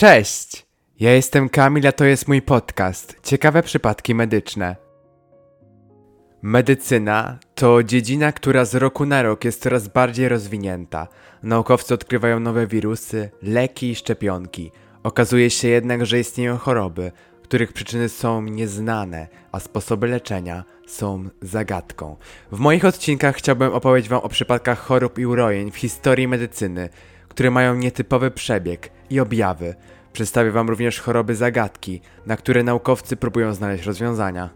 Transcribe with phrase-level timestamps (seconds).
[0.00, 0.66] Cześć!
[1.00, 4.76] Ja jestem Kamil, a to jest mój podcast Ciekawe przypadki medyczne.
[6.42, 11.08] Medycyna to dziedzina, która z roku na rok jest coraz bardziej rozwinięta.
[11.42, 14.72] Naukowcy odkrywają nowe wirusy, leki i szczepionki.
[15.02, 17.12] Okazuje się jednak, że istnieją choroby,
[17.42, 22.16] których przyczyny są nieznane, a sposoby leczenia są zagadką.
[22.52, 26.88] W moich odcinkach chciałbym opowiedzieć Wam o przypadkach chorób i urojeń w historii medycyny,
[27.28, 29.74] które mają nietypowy przebieg i objawy.
[30.12, 34.50] Przedstawię Wam również choroby zagadki, na które naukowcy próbują znaleźć rozwiązania.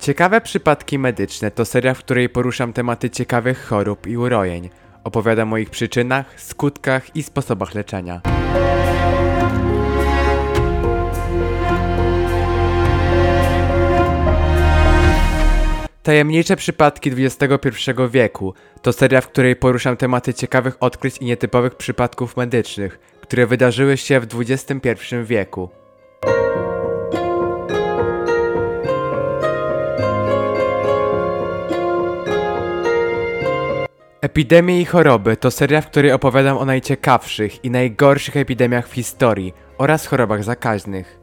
[0.00, 4.70] Ciekawe przypadki medyczne to seria, w której poruszam tematy ciekawych chorób i urojeń.
[5.04, 8.20] Opowiadam o ich przyczynach, skutkach i sposobach leczenia.
[16.02, 22.36] Tajemnicze przypadki XXI wieku to seria, w której poruszam tematy ciekawych odkryć i nietypowych przypadków
[22.36, 24.88] medycznych, które wydarzyły się w XXI
[25.24, 25.70] wieku.
[34.20, 39.54] Epidemie i choroby to seria, w której opowiadam o najciekawszych i najgorszych epidemiach w historii
[39.78, 41.19] oraz chorobach zakaźnych.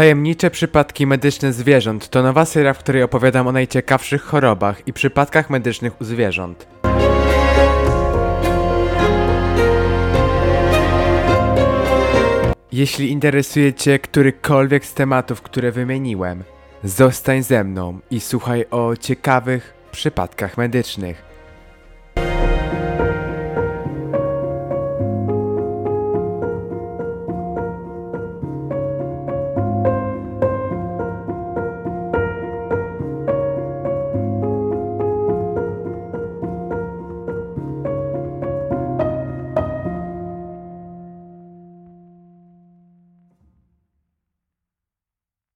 [0.00, 5.50] Tajemnicze przypadki medyczne zwierząt to nowa seria, w której opowiadam o najciekawszych chorobach i przypadkach
[5.50, 6.66] medycznych u zwierząt.
[12.72, 16.44] Jeśli interesuje Cię którykolwiek z tematów, które wymieniłem,
[16.84, 21.29] zostań ze mną i słuchaj o ciekawych przypadkach medycznych.